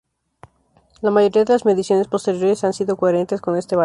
La 1.03 1.11
mayoría 1.11 1.45
de 1.45 1.53
las 1.53 1.63
mediciones 1.63 2.07
posteriores 2.07 2.63
han 2.63 2.73
sido 2.73 2.97
coherentes 2.97 3.39
con 3.39 3.55
este 3.55 3.75
valor. 3.75 3.79